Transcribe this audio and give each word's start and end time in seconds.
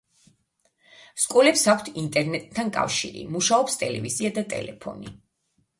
სკოლებს 1.25 1.65
აქვთ 1.75 1.91
ინტერნეტთან 2.05 2.73
კავშირი, 2.79 3.25
მუშაობს 3.37 3.79
ტელევიზია 3.85 4.37
და 4.41 4.47
ტელეფონი. 4.55 5.17